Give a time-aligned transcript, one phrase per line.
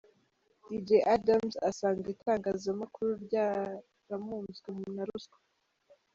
[0.69, 5.37] Dj Adams asanga itangazamakuru ryaramunzwe na ruswa.